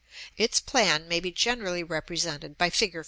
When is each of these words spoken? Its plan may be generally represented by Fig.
Its 0.35 0.59
plan 0.59 1.07
may 1.07 1.19
be 1.19 1.29
generally 1.31 1.83
represented 1.83 2.57
by 2.57 2.71
Fig. 2.71 2.97